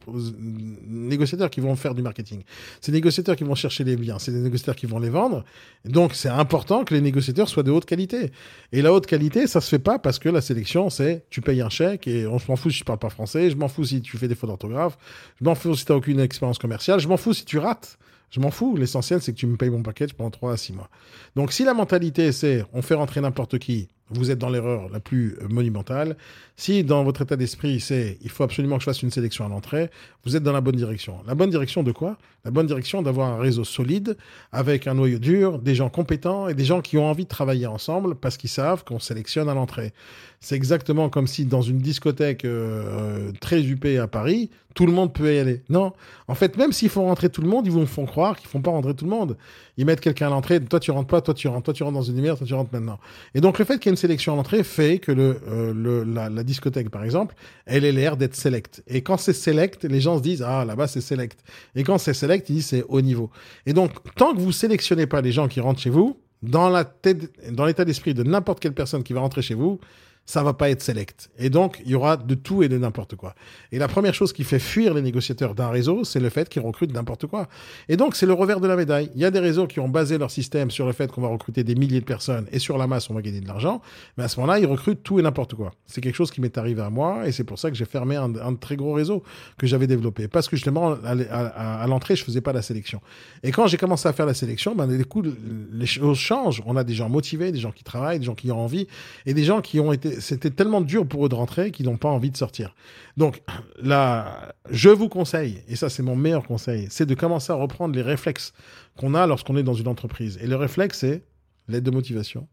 négociateurs 0.87 1.49
qui 1.49 1.61
vont 1.61 1.75
faire 1.75 1.95
du 1.95 2.03
marketing, 2.03 2.43
c'est 2.79 2.91
les 2.91 2.99
négociateurs 2.99 3.35
qui 3.35 3.43
vont 3.43 3.55
chercher 3.55 3.83
les 3.83 3.95
biens, 3.95 4.19
c'est 4.19 4.29
les 4.29 4.39
négociateurs 4.39 4.75
qui 4.75 4.85
vont 4.85 4.99
les 4.99 5.09
vendre. 5.09 5.43
Donc 5.83 6.13
c'est 6.13 6.29
important 6.29 6.83
que 6.83 6.93
les 6.93 7.01
négociateurs 7.01 7.49
soient 7.49 7.63
de 7.63 7.71
haute 7.71 7.85
qualité. 7.85 8.31
Et 8.71 8.83
la 8.83 8.93
haute 8.93 9.07
qualité, 9.07 9.47
ça 9.47 9.59
se 9.59 9.67
fait 9.67 9.79
pas 9.79 9.97
parce 9.97 10.19
que 10.19 10.29
la 10.29 10.41
sélection, 10.41 10.91
c'est 10.91 11.25
tu 11.31 11.41
payes 11.41 11.61
un 11.61 11.69
chèque 11.69 12.07
et 12.07 12.27
on 12.27 12.37
se 12.37 12.51
m'en 12.51 12.55
fout 12.55 12.71
si 12.71 12.77
tu 12.77 12.85
parles 12.85 12.99
pas 12.99 13.09
français, 13.09 13.49
je 13.49 13.55
m'en 13.55 13.67
fous 13.67 13.85
si 13.85 14.03
tu 14.03 14.15
fais 14.15 14.27
des 14.27 14.35
fautes 14.35 14.51
d'orthographe, 14.51 14.95
je 15.39 15.43
m'en 15.43 15.55
fous 15.55 15.75
si 15.75 15.85
tu 15.85 15.91
n'as 15.91 15.97
aucune 15.97 16.19
expérience 16.19 16.59
commerciale, 16.59 16.99
je 16.99 17.07
m'en 17.07 17.17
fous 17.17 17.33
si 17.33 17.45
tu 17.45 17.57
rates. 17.57 17.97
Je 18.29 18.41
m'en 18.41 18.51
fous. 18.51 18.75
L'essentiel, 18.75 19.21
c'est 19.21 19.31
que 19.31 19.37
tu 19.37 19.47
me 19.47 19.55
payes 19.55 19.69
mon 19.69 19.81
package 19.81 20.13
pendant 20.13 20.29
3 20.29 20.51
à 20.51 20.57
6 20.57 20.73
mois. 20.73 20.89
Donc, 21.37 21.53
si 21.53 21.63
la 21.63 21.73
mentalité, 21.73 22.33
c'est 22.33 22.65
on 22.73 22.81
fait 22.81 22.95
rentrer 22.95 23.21
n'importe 23.21 23.57
qui, 23.57 23.87
vous 24.09 24.31
êtes 24.31 24.39
dans 24.39 24.49
l'erreur 24.49 24.89
la 24.91 24.99
plus 24.99 25.37
euh, 25.41 25.47
monumentale. 25.47 26.17
Si 26.55 26.83
dans 26.83 27.03
votre 27.03 27.21
état 27.21 27.35
d'esprit, 27.35 27.79
c'est 27.79 28.17
il 28.21 28.29
faut 28.29 28.43
absolument 28.43 28.77
que 28.77 28.81
je 28.81 28.85
fasse 28.85 29.03
une 29.03 29.11
sélection 29.11 29.45
à 29.45 29.49
l'entrée, 29.49 29.89
vous 30.25 30.35
êtes 30.35 30.43
dans 30.43 30.53
la 30.53 30.61
bonne 30.61 30.75
direction. 30.75 31.17
La 31.27 31.35
bonne 31.35 31.49
direction 31.49 31.83
de 31.83 31.91
quoi? 31.91 32.17
La 32.45 32.51
bonne 32.51 32.67
direction 32.67 33.01
d'avoir 33.01 33.27
un 33.29 33.39
réseau 33.39 33.63
solide, 33.63 34.17
avec 34.51 34.87
un 34.87 34.93
noyau 34.93 35.19
dur, 35.19 35.59
des 35.59 35.75
gens 35.75 35.89
compétents 35.89 36.47
et 36.47 36.53
des 36.53 36.65
gens 36.65 36.81
qui 36.81 36.97
ont 36.97 37.05
envie 37.05 37.25
de 37.25 37.29
travailler 37.29 37.67
ensemble 37.67 38.15
parce 38.15 38.37
qu'ils 38.37 38.49
savent 38.49 38.83
qu'on 38.83 38.99
sélectionne 38.99 39.49
à 39.49 39.53
l'entrée. 39.53 39.93
C'est 40.39 40.55
exactement 40.55 41.09
comme 41.09 41.27
si 41.27 41.45
dans 41.45 41.61
une 41.61 41.79
discothèque 41.79 42.45
euh, 42.45 43.31
très 43.41 43.61
huppée 43.61 43.97
à 43.97 44.07
Paris, 44.07 44.49
tout 44.75 44.85
le 44.85 44.91
monde 44.91 45.11
peut 45.11 45.33
y 45.33 45.39
aller. 45.39 45.63
Non. 45.69 45.91
En 46.27 46.35
fait, 46.35 46.55
même 46.55 46.71
s'ils 46.71 46.89
font 46.89 47.05
rentrer 47.05 47.29
tout 47.29 47.41
le 47.41 47.47
monde, 47.47 47.65
ils 47.65 47.71
vous 47.71 47.87
font 47.87 48.05
croire 48.05 48.37
qu'ils 48.37 48.47
font 48.47 48.61
pas 48.61 48.69
rentrer 48.69 48.93
tout 48.93 49.05
le 49.05 49.09
monde. 49.09 49.35
Ils 49.75 49.85
mettent 49.87 50.01
quelqu'un 50.01 50.27
à 50.27 50.29
l'entrée, 50.29 50.63
toi 50.63 50.79
tu 50.79 50.91
rentres 50.91 51.07
pas, 51.07 51.19
toi 51.19 51.33
tu 51.33 51.47
rentres, 51.47 51.63
toi 51.63 51.73
tu 51.73 51.81
rentres 51.81 51.95
dans 51.95 52.03
une 52.03 52.15
lumière, 52.15 52.37
toi 52.37 52.45
tu 52.45 52.53
rentres 52.53 52.71
maintenant. 52.71 52.99
Et 53.33 53.41
donc 53.41 53.57
le 53.57 53.65
fait 53.65 53.79
qu'il 53.79 53.87
y 53.87 53.89
ait 53.89 53.93
sélection 53.97 54.33
à 54.33 54.35
l'entrée 54.37 54.63
fait 54.63 54.99
que 54.99 55.11
le, 55.11 55.39
euh, 55.49 55.73
le 55.73 56.03
la, 56.03 56.29
la, 56.29 56.43
discothèque, 56.43 56.89
par 56.89 57.03
exemple, 57.03 57.35
elle 57.65 57.83
ait 57.83 57.91
l'air 57.91 58.15
d'être 58.15 58.35
select. 58.35 58.83
Et 58.87 59.01
quand 59.01 59.17
c'est 59.17 59.33
select, 59.33 59.83
les 59.83 59.99
gens 59.99 60.17
se 60.17 60.23
disent, 60.23 60.41
ah 60.41 60.63
là-bas 60.63 60.87
c'est 60.87 61.01
select. 61.01 61.39
Et 61.75 61.83
quand 61.83 61.97
c'est 61.97 62.13
select, 62.13 62.49
ils 62.49 62.55
disent 62.55 62.67
c'est 62.67 62.83
haut 62.87 63.01
niveau. 63.01 63.29
Et 63.65 63.73
donc, 63.73 63.91
tant 64.15 64.33
que 64.33 64.39
vous 64.39 64.51
sélectionnez 64.51 65.07
pas 65.07 65.21
les 65.21 65.31
gens 65.31 65.47
qui 65.47 65.59
rentrent 65.59 65.81
chez 65.81 65.89
vous, 65.89 66.17
dans 66.43 66.69
la 66.69 66.85
tête, 66.85 67.31
dans 67.51 67.65
l'état 67.65 67.83
d'esprit 67.83 68.13
de 68.13 68.23
n'importe 68.23 68.59
quelle 68.59 68.73
personne 68.73 69.03
qui 69.03 69.13
va 69.13 69.21
rentrer 69.21 69.41
chez 69.41 69.55
vous, 69.55 69.79
ça 70.27 70.43
va 70.43 70.53
pas 70.53 70.69
être 70.69 70.81
select. 70.81 71.29
Et 71.39 71.49
donc, 71.49 71.81
il 71.85 71.91
y 71.91 71.95
aura 71.95 72.17
de 72.17 72.35
tout 72.35 72.61
et 72.61 72.67
de 72.67 72.77
n'importe 72.77 73.15
quoi. 73.15 73.33
Et 73.71 73.79
la 73.79 73.87
première 73.87 74.13
chose 74.13 74.33
qui 74.33 74.43
fait 74.43 74.59
fuir 74.59 74.93
les 74.93 75.01
négociateurs 75.01 75.55
d'un 75.55 75.69
réseau, 75.69 76.03
c'est 76.03 76.19
le 76.19 76.29
fait 76.29 76.49
qu'ils 76.49 76.61
recrutent 76.61 76.93
n'importe 76.93 77.27
quoi. 77.27 77.47
Et 77.87 77.95
donc, 77.95 78.13
c'est 78.13 78.25
le 78.25 78.33
revers 78.33 78.59
de 78.59 78.67
la 78.67 78.75
médaille. 78.75 79.09
Il 79.15 79.21
y 79.21 79.25
a 79.25 79.31
des 79.31 79.39
réseaux 79.39 79.67
qui 79.67 79.79
ont 79.79 79.87
basé 79.87 80.17
leur 80.17 80.29
système 80.29 80.69
sur 80.69 80.85
le 80.85 80.91
fait 80.91 81.09
qu'on 81.09 81.21
va 81.21 81.29
recruter 81.29 81.63
des 81.63 81.75
milliers 81.75 82.01
de 82.01 82.05
personnes 82.05 82.45
et 82.51 82.59
sur 82.59 82.77
la 82.77 82.87
masse, 82.87 83.09
on 83.09 83.13
va 83.13 83.21
gagner 83.21 83.39
de 83.39 83.47
l'argent. 83.47 83.81
Mais 84.17 84.25
à 84.25 84.27
ce 84.27 84.37
moment-là, 84.41 84.59
ils 84.59 84.65
recrutent 84.65 85.01
tout 85.01 85.17
et 85.17 85.21
n'importe 85.21 85.55
quoi. 85.55 85.71
C'est 85.85 86.01
quelque 86.01 86.15
chose 86.15 86.29
qui 86.29 86.41
m'est 86.41 86.57
arrivé 86.57 86.81
à 86.81 86.89
moi 86.89 87.25
et 87.25 87.31
c'est 87.31 87.45
pour 87.45 87.57
ça 87.57 87.71
que 87.71 87.77
j'ai 87.77 87.85
fermé 87.85 88.17
un, 88.17 88.55
très 88.55 88.75
gros 88.75 88.93
réseau 88.93 89.23
que 89.57 89.65
j'avais 89.65 89.87
développé. 89.87 90.27
Parce 90.27 90.49
que 90.49 90.57
justement, 90.57 90.91
à, 91.05 91.15
à, 91.31 91.83
à 91.83 91.87
l'entrée, 91.87 92.17
je 92.17 92.25
faisais 92.25 92.41
pas 92.41 92.51
la 92.51 92.61
sélection. 92.61 92.99
Et 93.43 93.51
quand 93.51 93.67
j'ai 93.67 93.77
commencé 93.77 94.09
à 94.09 94.13
faire 94.13 94.25
la 94.25 94.33
sélection, 94.33 94.75
ben, 94.75 94.87
les 94.87 95.03
coups, 95.05 95.29
les 95.71 95.85
choses 95.85 96.17
changent. 96.17 96.61
On 96.65 96.75
a 96.75 96.83
des 96.83 96.95
gens 96.95 97.07
motivés, 97.07 97.53
des 97.53 97.59
gens 97.59 97.71
qui 97.71 97.85
travaillent, 97.85 98.19
des 98.19 98.25
gens 98.25 98.35
qui 98.35 98.51
ont 98.51 98.59
envie 98.59 98.87
et 99.25 99.33
des 99.33 99.45
gens 99.45 99.61
qui 99.61 99.79
ont 99.79 99.93
été 99.93 100.16
c'était 100.19 100.49
tellement 100.49 100.81
dur 100.81 101.07
pour 101.07 101.25
eux 101.25 101.29
de 101.29 101.35
rentrer 101.35 101.71
qu'ils 101.71 101.85
n'ont 101.85 101.97
pas 101.97 102.09
envie 102.09 102.31
de 102.31 102.37
sortir. 102.37 102.75
Donc 103.17 103.41
là, 103.81 104.53
je 104.69 104.89
vous 104.89 105.09
conseille, 105.09 105.63
et 105.67 105.75
ça 105.75 105.89
c'est 105.89 106.03
mon 106.03 106.15
meilleur 106.15 106.45
conseil, 106.45 106.87
c'est 106.89 107.05
de 107.05 107.15
commencer 107.15 107.51
à 107.51 107.55
reprendre 107.55 107.95
les 107.95 108.01
réflexes 108.01 108.53
qu'on 108.97 109.13
a 109.13 109.27
lorsqu'on 109.27 109.57
est 109.57 109.63
dans 109.63 109.73
une 109.73 109.87
entreprise. 109.87 110.37
Et 110.41 110.47
le 110.47 110.55
réflexe, 110.55 110.99
c'est 110.99 111.23
l'aide 111.67 111.83
de 111.83 111.91
motivation, 111.91 112.47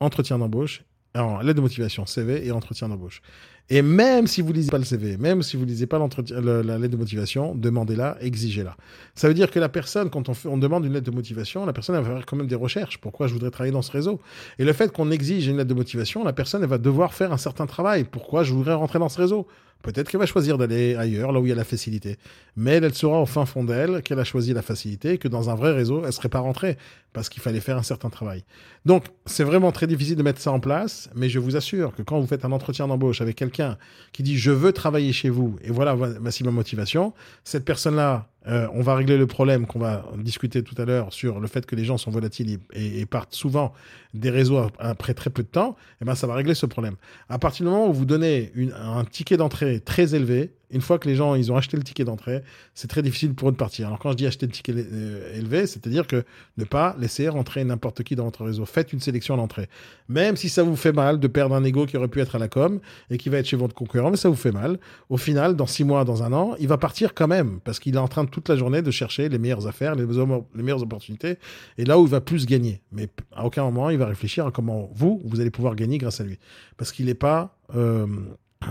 entretien 0.00 0.38
d'embauche, 0.38 0.84
l'aide 1.14 1.56
de 1.56 1.60
motivation, 1.60 2.06
CV 2.06 2.46
et 2.46 2.50
entretien 2.50 2.88
d'embauche. 2.88 3.22
Et 3.70 3.80
même 3.80 4.26
si 4.26 4.42
vous 4.42 4.52
lisez 4.52 4.70
pas 4.70 4.78
le 4.78 4.84
CV, 4.84 5.16
même 5.16 5.42
si 5.42 5.56
vous 5.56 5.64
lisez 5.64 5.86
pas 5.86 5.98
la 5.98 6.78
lettre 6.78 6.92
de 6.92 6.96
motivation, 6.96 7.54
demandez-la, 7.54 8.18
exigez-la. 8.20 8.76
Ça 9.14 9.26
veut 9.26 9.32
dire 9.32 9.50
que 9.50 9.58
la 9.58 9.70
personne, 9.70 10.10
quand 10.10 10.28
on, 10.44 10.58
demande 10.58 10.84
une 10.84 10.92
lettre 10.92 11.10
de 11.10 11.14
motivation, 11.16 11.64
la 11.64 11.72
personne 11.72 11.96
va 11.96 12.04
faire 12.04 12.26
quand 12.26 12.36
même 12.36 12.46
des 12.46 12.56
recherches. 12.56 12.98
Pourquoi 12.98 13.26
je 13.26 13.32
voudrais 13.32 13.50
travailler 13.50 13.72
dans 13.72 13.80
ce 13.80 13.92
réseau? 13.92 14.20
Et 14.58 14.64
le 14.64 14.72
fait 14.74 14.92
qu'on 14.92 15.10
exige 15.10 15.46
une 15.46 15.56
lettre 15.56 15.70
de 15.70 15.74
motivation, 15.74 16.24
la 16.24 16.34
personne 16.34 16.64
va 16.66 16.76
devoir 16.76 17.14
faire 17.14 17.32
un 17.32 17.38
certain 17.38 17.66
travail. 17.66 18.04
Pourquoi 18.04 18.42
je 18.42 18.52
voudrais 18.52 18.74
rentrer 18.74 18.98
dans 18.98 19.08
ce 19.08 19.18
réseau? 19.18 19.46
Peut-être 19.84 20.08
qu'elle 20.08 20.20
va 20.20 20.24
choisir 20.24 20.56
d'aller 20.56 20.96
ailleurs, 20.96 21.30
là 21.30 21.40
où 21.40 21.44
il 21.44 21.50
y 21.50 21.52
a 21.52 21.54
la 21.54 21.62
facilité. 21.62 22.16
Mais 22.56 22.72
elle 22.76 22.94
saura 22.94 23.20
au 23.20 23.26
fin 23.26 23.44
fond 23.44 23.64
d'elle 23.64 24.02
qu'elle 24.02 24.18
a 24.18 24.24
choisi 24.24 24.54
la 24.54 24.62
facilité 24.62 25.12
et 25.12 25.18
que 25.18 25.28
dans 25.28 25.50
un 25.50 25.54
vrai 25.54 25.72
réseau, 25.72 26.02
elle 26.06 26.12
serait 26.12 26.30
pas 26.30 26.38
rentrée 26.38 26.78
parce 27.12 27.28
qu'il 27.28 27.42
fallait 27.42 27.60
faire 27.60 27.76
un 27.76 27.82
certain 27.82 28.08
travail. 28.08 28.44
Donc, 28.86 29.04
c'est 29.26 29.44
vraiment 29.44 29.72
très 29.72 29.86
difficile 29.86 30.16
de 30.16 30.22
mettre 30.22 30.40
ça 30.40 30.52
en 30.52 30.58
place, 30.58 31.10
mais 31.14 31.28
je 31.28 31.38
vous 31.38 31.54
assure 31.54 31.94
que 31.94 32.00
quand 32.00 32.18
vous 32.18 32.26
faites 32.26 32.46
un 32.46 32.52
entretien 32.52 32.88
d'embauche 32.88 33.20
avec 33.20 33.36
quelqu'un 33.36 33.76
qui 34.12 34.22
dit 34.22 34.38
je 34.38 34.50
veux 34.50 34.72
travailler 34.72 35.12
chez 35.12 35.28
vous 35.28 35.56
et 35.62 35.70
voilà 35.70 35.94
ma 35.94 36.50
motivation, 36.50 37.12
cette 37.44 37.66
personne-là 37.66 38.28
euh, 38.46 38.68
on 38.74 38.82
va 38.82 38.94
régler 38.94 39.16
le 39.16 39.26
problème 39.26 39.66
qu'on 39.66 39.78
va 39.78 40.04
discuter 40.16 40.62
tout 40.62 40.74
à 40.78 40.84
l'heure 40.84 41.12
sur 41.12 41.40
le 41.40 41.46
fait 41.46 41.64
que 41.64 41.74
les 41.74 41.84
gens 41.84 41.96
sont 41.96 42.10
volatiles 42.10 42.58
et, 42.72 43.06
partent 43.06 43.34
souvent 43.34 43.72
des 44.12 44.30
réseaux 44.30 44.66
après 44.78 45.14
très 45.14 45.30
peu 45.30 45.42
de 45.42 45.48
temps. 45.48 45.76
Et 45.78 46.02
eh 46.02 46.04
ben, 46.04 46.14
ça 46.14 46.26
va 46.26 46.34
régler 46.34 46.54
ce 46.54 46.66
problème. 46.66 46.96
À 47.28 47.38
partir 47.38 47.64
du 47.64 47.70
moment 47.70 47.88
où 47.88 47.92
vous 47.92 48.04
donnez 48.04 48.52
un 48.76 49.04
ticket 49.04 49.36
d'entrée 49.36 49.80
très 49.80 50.14
élevé, 50.14 50.52
une 50.74 50.80
fois 50.80 50.98
que 50.98 51.08
les 51.08 51.14
gens 51.14 51.34
ils 51.34 51.50
ont 51.50 51.56
acheté 51.56 51.76
le 51.76 51.82
ticket 51.82 52.04
d'entrée, 52.04 52.42
c'est 52.74 52.88
très 52.88 53.02
difficile 53.02 53.34
pour 53.34 53.48
eux 53.48 53.52
de 53.52 53.56
partir. 53.56 53.86
Alors 53.86 53.98
quand 53.98 54.10
je 54.10 54.16
dis 54.16 54.26
acheter 54.26 54.46
le 54.46 54.52
ticket 54.52 54.74
euh, 54.76 55.38
élevé, 55.38 55.66
c'est-à-dire 55.66 56.06
que 56.06 56.24
ne 56.58 56.64
pas 56.64 56.96
laisser 56.98 57.28
rentrer 57.28 57.64
n'importe 57.64 58.02
qui 58.02 58.16
dans 58.16 58.24
votre 58.24 58.44
réseau. 58.44 58.66
Faites 58.66 58.92
une 58.92 59.00
sélection 59.00 59.34
à 59.34 59.36
l'entrée. 59.36 59.68
Même 60.08 60.36
si 60.36 60.48
ça 60.48 60.62
vous 60.62 60.76
fait 60.76 60.92
mal 60.92 61.20
de 61.20 61.28
perdre 61.28 61.54
un 61.54 61.64
ego 61.64 61.86
qui 61.86 61.96
aurait 61.96 62.08
pu 62.08 62.20
être 62.20 62.34
à 62.34 62.38
la 62.38 62.48
com 62.48 62.80
et 63.10 63.18
qui 63.18 63.28
va 63.28 63.38
être 63.38 63.46
chez 63.46 63.56
votre 63.56 63.74
concurrent, 63.74 64.10
mais 64.10 64.16
ça 64.16 64.28
vous 64.28 64.34
fait 64.34 64.52
mal. 64.52 64.78
Au 65.08 65.16
final, 65.16 65.56
dans 65.56 65.66
six 65.66 65.84
mois, 65.84 66.04
dans 66.04 66.22
un 66.22 66.32
an, 66.32 66.54
il 66.58 66.68
va 66.68 66.76
partir 66.76 67.14
quand 67.14 67.28
même 67.28 67.60
parce 67.60 67.78
qu'il 67.78 67.94
est 67.94 67.98
en 67.98 68.08
train 68.08 68.24
toute 68.26 68.48
la 68.48 68.56
journée 68.56 68.82
de 68.82 68.90
chercher 68.90 69.28
les 69.28 69.38
meilleures 69.38 69.66
affaires, 69.66 69.94
les, 69.94 70.04
les 70.04 70.62
meilleures 70.62 70.82
opportunités 70.82 71.38
et 71.78 71.84
là 71.84 71.98
où 71.98 72.04
il 72.04 72.10
va 72.10 72.20
plus 72.20 72.46
gagner. 72.46 72.80
Mais 72.92 73.08
à 73.34 73.44
aucun 73.46 73.62
moment 73.64 73.90
il 73.90 73.98
va 73.98 74.06
réfléchir 74.06 74.46
à 74.46 74.50
comment 74.50 74.90
vous, 74.94 75.22
vous 75.24 75.40
allez 75.40 75.50
pouvoir 75.50 75.76
gagner 75.76 75.98
grâce 75.98 76.20
à 76.20 76.24
lui. 76.24 76.38
Parce 76.76 76.92
qu'il 76.92 77.06
n'est 77.06 77.14
pas 77.14 77.56
euh, 77.74 78.06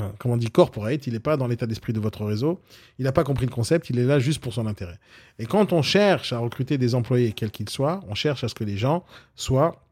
comment 0.19 0.35
on 0.35 0.37
dit, 0.37 0.49
corporate, 0.49 1.07
il 1.07 1.13
n'est 1.13 1.19
pas 1.19 1.37
dans 1.37 1.47
l'état 1.47 1.65
d'esprit 1.65 1.93
de 1.93 1.99
votre 1.99 2.25
réseau, 2.25 2.61
il 2.99 3.05
n'a 3.05 3.11
pas 3.11 3.23
compris 3.23 3.45
le 3.45 3.51
concept, 3.51 3.89
il 3.89 3.99
est 3.99 4.05
là 4.05 4.19
juste 4.19 4.41
pour 4.41 4.53
son 4.53 4.67
intérêt. 4.67 4.99
Et 5.39 5.45
quand 5.45 5.73
on 5.73 5.81
cherche 5.81 6.33
à 6.33 6.39
recruter 6.39 6.77
des 6.77 6.95
employés, 6.95 7.33
quels 7.33 7.51
qu'ils 7.51 7.69
soient, 7.69 8.01
on 8.07 8.15
cherche 8.15 8.43
à 8.43 8.47
ce 8.47 8.55
que 8.55 8.63
les 8.63 8.77
gens 8.77 9.03
soient 9.35 9.83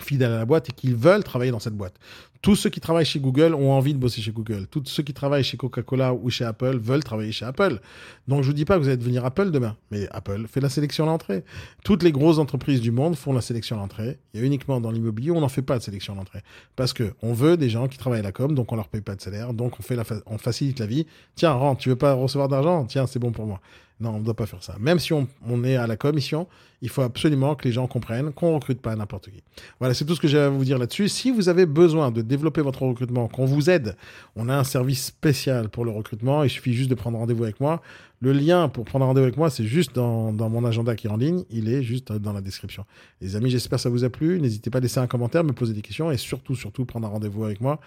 fidèles 0.00 0.32
à 0.32 0.38
la 0.38 0.44
boîte 0.44 0.70
et 0.70 0.72
qu'ils 0.72 0.96
veulent 0.96 1.24
travailler 1.24 1.50
dans 1.50 1.60
cette 1.60 1.76
boîte. 1.76 1.94
Tous 2.42 2.56
ceux 2.56 2.70
qui 2.70 2.80
travaillent 2.80 3.04
chez 3.04 3.20
Google 3.20 3.54
ont 3.54 3.70
envie 3.70 3.94
de 3.94 3.98
bosser 3.98 4.20
chez 4.20 4.32
Google. 4.32 4.66
Tous 4.68 4.82
ceux 4.86 5.04
qui 5.04 5.14
travaillent 5.14 5.44
chez 5.44 5.56
Coca-Cola 5.56 6.12
ou 6.12 6.28
chez 6.28 6.44
Apple 6.44 6.76
veulent 6.76 7.04
travailler 7.04 7.30
chez 7.30 7.44
Apple. 7.44 7.78
Donc 8.26 8.42
je 8.42 8.48
vous 8.48 8.52
dis 8.52 8.64
pas 8.64 8.74
que 8.74 8.80
vous 8.80 8.88
allez 8.88 8.96
devenir 8.96 9.24
Apple 9.24 9.52
demain, 9.52 9.76
mais 9.92 10.08
Apple 10.10 10.48
fait 10.48 10.60
la 10.60 10.68
sélection 10.68 11.04
à 11.04 11.06
l'entrée. 11.06 11.44
Toutes 11.84 12.02
les 12.02 12.10
grosses 12.10 12.38
entreprises 12.38 12.80
du 12.80 12.90
monde 12.90 13.14
font 13.14 13.32
la 13.32 13.42
sélection 13.42 13.76
à 13.76 13.78
l'entrée. 13.78 14.18
Il 14.34 14.40
y 14.40 14.42
a 14.42 14.46
uniquement 14.46 14.80
dans 14.80 14.90
l'immobilier, 14.90 15.30
on 15.30 15.40
n'en 15.40 15.48
fait 15.48 15.62
pas 15.62 15.78
de 15.78 15.84
sélection 15.84 16.14
à 16.14 16.16
l'entrée 16.16 16.40
parce 16.74 16.92
que 16.92 17.12
on 17.22 17.32
veut 17.32 17.56
des 17.56 17.70
gens 17.70 17.86
qui 17.86 17.96
travaillent 17.96 18.20
à 18.20 18.24
la 18.24 18.32
com, 18.32 18.56
donc 18.56 18.72
on 18.72 18.76
leur 18.76 18.88
paye 18.88 19.02
pas 19.02 19.14
de 19.14 19.20
salaire, 19.20 19.54
donc 19.54 19.78
on 19.78 19.82
fait 19.84 19.94
la 19.94 20.02
on 20.26 20.36
facilite 20.36 20.80
la 20.80 20.86
vie. 20.86 21.06
Tiens, 21.36 21.52
rentre, 21.52 21.80
tu 21.80 21.90
veux 21.90 21.96
pas 21.96 22.14
recevoir 22.14 22.48
d'argent? 22.48 22.84
Tiens, 22.86 23.06
c'est 23.06 23.20
bon 23.20 23.30
pour 23.30 23.46
moi. 23.46 23.60
Non, 24.02 24.16
on 24.16 24.18
ne 24.18 24.24
doit 24.24 24.34
pas 24.34 24.46
faire 24.46 24.62
ça. 24.64 24.74
Même 24.80 24.98
si 24.98 25.12
on, 25.12 25.28
est 25.62 25.76
à 25.76 25.86
la 25.86 25.96
commission, 25.96 26.48
il 26.80 26.88
faut 26.88 27.02
absolument 27.02 27.54
que 27.54 27.64
les 27.68 27.72
gens 27.72 27.86
comprennent 27.86 28.32
qu'on 28.32 28.54
recrute 28.54 28.80
pas 28.80 28.96
n'importe 28.96 29.30
qui. 29.30 29.44
Voilà, 29.78 29.94
c'est 29.94 30.04
tout 30.04 30.16
ce 30.16 30.20
que 30.20 30.26
j'ai 30.26 30.40
à 30.40 30.48
vous 30.48 30.64
dire 30.64 30.76
là-dessus. 30.76 31.08
Si 31.08 31.30
vous 31.30 31.48
avez 31.48 31.66
besoin 31.66 32.10
de 32.10 32.20
développer 32.32 32.62
votre 32.62 32.82
recrutement, 32.82 33.28
qu'on 33.28 33.44
vous 33.44 33.70
aide, 33.70 33.96
on 34.36 34.48
a 34.48 34.56
un 34.56 34.64
service 34.64 35.04
spécial 35.04 35.68
pour 35.68 35.84
le 35.84 35.90
recrutement. 35.90 36.42
Il 36.42 36.50
suffit 36.50 36.72
juste 36.72 36.90
de 36.90 36.94
prendre 36.94 37.18
rendez-vous 37.18 37.44
avec 37.44 37.60
moi. 37.60 37.82
Le 38.20 38.32
lien 38.32 38.68
pour 38.68 38.84
prendre 38.84 39.04
rendez-vous 39.04 39.26
avec 39.26 39.36
moi, 39.36 39.50
c'est 39.50 39.64
juste 39.64 39.94
dans, 39.94 40.32
mon 40.32 40.64
agenda 40.64 40.96
qui 40.96 41.06
est 41.06 41.10
en 41.10 41.16
ligne. 41.16 41.44
Il 41.50 41.68
est 41.68 41.82
juste 41.82 42.12
dans 42.12 42.32
la 42.32 42.40
description. 42.40 42.84
Les 43.20 43.36
amis, 43.36 43.50
j'espère 43.50 43.76
que 43.76 43.82
ça 43.82 43.90
vous 43.90 44.04
a 44.04 44.10
plu. 44.10 44.40
N'hésitez 44.40 44.70
pas 44.70 44.78
à 44.78 44.80
laisser 44.80 44.98
un 44.98 45.06
commentaire, 45.06 45.44
me 45.44 45.52
poser 45.52 45.74
des 45.74 45.82
questions 45.82 46.10
et 46.10 46.16
surtout, 46.16 46.54
surtout, 46.54 46.84
prendre 46.84 47.06
un 47.06 47.10
rendez-vous 47.10 47.44
avec 47.44 47.60
moi 47.60 47.78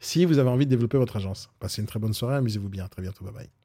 si 0.00 0.24
vous 0.24 0.38
avez 0.38 0.50
envie 0.50 0.66
de 0.66 0.70
développer 0.70 0.98
votre 0.98 1.16
agence. 1.16 1.50
Passez 1.60 1.80
une 1.80 1.88
très 1.88 1.98
bonne 1.98 2.14
soirée, 2.14 2.36
amusez-vous 2.36 2.68
bien. 2.68 2.84
À 2.84 2.88
très 2.88 3.02
bientôt. 3.02 3.24
Bye 3.24 3.34
bye. 3.34 3.63